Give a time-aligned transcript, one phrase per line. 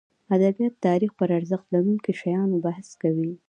[0.35, 3.31] ادبیات تاریخ پرارزښت لرونکو شیانو بحث کوي.